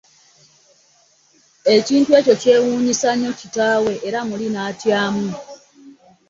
[1.75, 5.27] Ekintu ekyo kyewuunyisa nnyo kitaawe era muli n'atyamu.